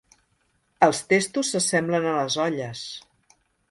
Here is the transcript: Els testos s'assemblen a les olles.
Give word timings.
Els 0.87 1.03
testos 1.13 1.53
s'assemblen 1.53 2.11
a 2.15 2.17
les 2.19 2.43
olles. 2.49 2.85